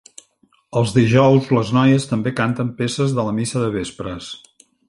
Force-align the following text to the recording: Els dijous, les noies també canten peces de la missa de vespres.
Els 0.81 0.93
dijous, 0.95 1.51
les 1.59 1.69
noies 1.79 2.09
també 2.13 2.35
canten 2.41 2.75
peces 2.83 3.17
de 3.19 3.29
la 3.29 3.39
missa 3.43 3.65
de 3.67 3.73
vespres. 3.81 4.33